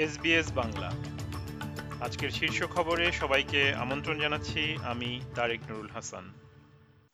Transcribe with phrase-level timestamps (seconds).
[0.00, 0.90] SBS Bangla.
[2.00, 6.32] আজকের শীর্ষ খবরে সবাইকে আমন্ত্রণ জানাচ্ছি আমি তারেক নুরুল হাসান।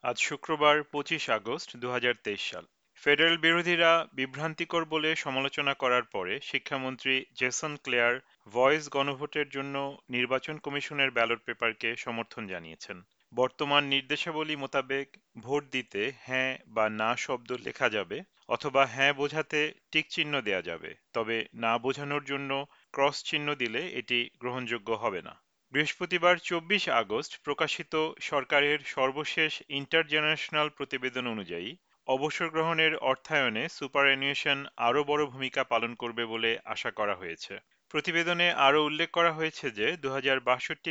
[0.03, 2.65] আজ শুক্রবার পঁচিশ আগস্ট দু হাজার তেইশ সাল।
[2.95, 11.11] ফেডারেল বিরোধীরা বিভ্রান্তিকর বলে সমালোচনা করার পরে শিক্ষামন্ত্রী জেসন ক্লেয়ার ভয়েস গণভোটের জন্য নির্বাচন কমিশনের
[11.11, 13.03] ব্যালট পেপারকে সমর্থন জানিয়েছেন।
[13.37, 15.09] বর্তমান নির্দেশাবলী মোতাবেক
[15.39, 18.19] ভোট দিতে হ্যাঁ বা না শব্দ লেখা যাবে
[18.49, 19.61] অথবা হ্যাঁ বোঝাতে
[19.93, 22.51] টিক চিহ্ন দেয়া যাবে। তবে না বোঝানোর জন্য
[22.93, 25.35] ক্রস চিহ্ন দিলে এটি গ্রহণযোগ্য হবে না।
[25.73, 31.71] বৃহস্পতিবার চব্বিশ আগস্ট প্রকাশিত সরকারের সর্বশেষ ইন্টারজেনারেশনাল প্রতিবেদন অনুযায়ী
[32.09, 37.55] অবসর গ্রহণের অর্থায়নে সুপারঅ্যানুয়েশন আরও বড় ভূমিকা পালন করবে বলে আশা করা হয়েছে।
[37.95, 40.39] প্রতিবেদনে আরও উল্লেখ করা হয়েছে যে দু হাজার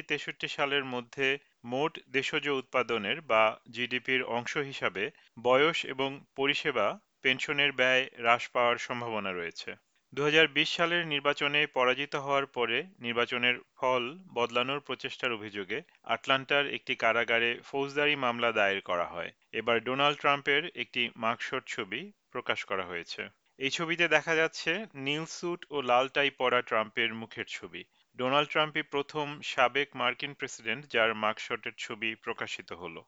[0.07, 1.27] তেষট্টি সালের মধ্যে
[1.65, 5.03] মোট দেশজ উৎপাদনের বা জিডিপির অংশ হিসাবে
[5.39, 6.87] বয়স এবং পরিষেবা,
[7.21, 9.69] পেনশনের ব্যয় হ্রাস পাওয়ার সম্ভাবনা রয়েছে।
[10.13, 16.95] দু হাজার বিশ সালের নির্বাচনে পরাজিত হওয়ার পরে নির্বাচনের ফল বদলানোর প্রচেষ্টার অভিযোগে আটলান্টার একটি
[16.95, 23.21] কারাগারে ফৌজদারি মামলা দায়ের করা হয়। এবার ডোনাল্ড ট্রাম্পের একটি মার্কশট ছবি প্রকাশ করা হয়েছে।
[23.59, 27.83] এই ছবিতে দেখা যাচ্ছে নীল স্যুট ও লাল টাই পরা ট্রাম্পের মুখের ছবি।
[28.17, 33.01] ডোনাল্ড ট্রাম্পই প্রথম সাবেক মার্কিন প্রেসিডেন্ট, যার মার্কশটের ছবি প্রকাশিত হলো।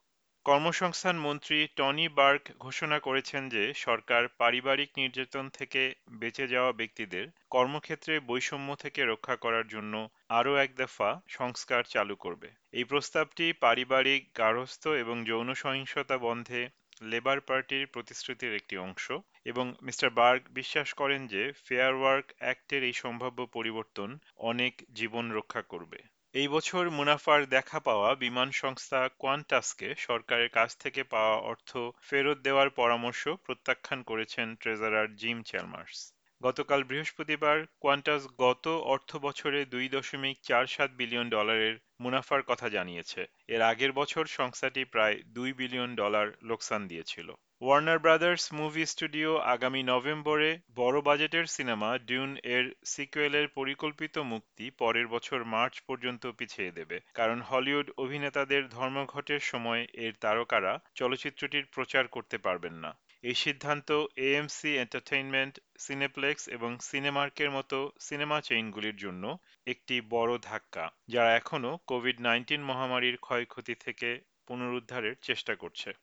[0.45, 8.19] কর্মসংস্থান মন্ত্রী টনি বার্ক ঘোষণা করেছেন যে, সরকার পারিবারিক নির্যাতন থেকে বেঁচে যাওয়া ব্যক্তিদের কর্মক্ষেত্রে
[8.19, 9.93] বৈষম্য থেকে রক্ষা করার জন্য
[10.29, 16.61] আরও এক দফা সংস্কার চালু করবে। এই প্রস্তাবটি পারিবারিক, গার্হস্থ্য এবং যৌন সহিংসতা বন্ধে
[17.01, 19.11] লেবার পার্টির প্রতিশ্রুতির একটি অংশ
[19.45, 25.61] এবং মিস্টার বার্গ বিশ্বাস করেন যে ফেয়ার ওয়ার্ক অ্যাক্টের এই সম্ভাব্য পরিবর্তন অনেক জীবন রক্ষা
[25.61, 25.97] করবে।
[26.33, 32.69] এই বছর মুনাফার দেখা পাওয়া বিমান সংস্থা কোয়ান্টাসকে সরকারের কাছ থেকে পাওয়া অর্থ ফেরত দেওয়ার
[32.69, 40.65] পরামর্শ প্রত্যাখ্যান করেছেন ট্রেজারার জিম চ্যালমার্স। গতকাল বৃহস্পতিবার কোয়ান্টাস গত অর্থ বছরে দুই দশমিক চার
[40.65, 46.87] সাত বিলিয়ন ডলারের মুনাফার কথা জানিয়েছে। এর আগের বছর সংস্থাটি প্রায় দুই বিলিয়ন ডলার লোকসান
[46.87, 54.71] দিয়েছিল। ওয়ার্নার ব্রাদার্স মুভি স্টুডিও আগামী নভেম্বরে বড় বাজেটের সিনেমা ডিউন এর সিকুয়েলের পরিকল্পিত মুক্তি
[54.71, 62.07] পরের বছর মার্চ পর্যন্ত পিছিয়ে দেবে। কারণ হলিউড অভিনেতাদের ধর্মঘটের সময় এর তারকারা চলচ্চিত্রটির প্রচার
[62.07, 69.23] করতে পারবেন না। এই সিদ্ধান্ত এএমসি এন্টারটেইনমেন্ট সিনেপ্লেক্স এবং সিনেমার্কের মতো সিনেমা চেইনগুলির জন্য
[69.67, 75.93] একটি বড় ধাক্কা, যারা এখনও কোভিড নাইন্টিন মহামারীর ক্ষয়ক্ষতি থেকে পুনরুদ্ধারের চেষ্টা করছে।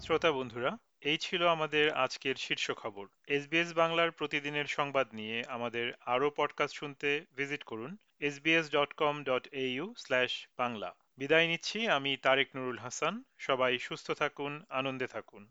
[0.00, 6.30] শ্রোতা বন্ধুরা, এই ছিল আমাদের আজকের শীর্ষ খবর। এসবিএস বাংলার প্রতিদিনের সংবাদ নিয়ে আমাদের আরও
[6.36, 9.48] পডকাস্ট শুনতে ভিজিট করুন SBS dot com dot
[9.96, 10.94] slash Bangla.
[11.18, 15.50] বিদায় নিচ্ছি, আমি তারেক নুরুল হাসান। সবাই সুস্থ থাকুন, আনন্দে থাকুন।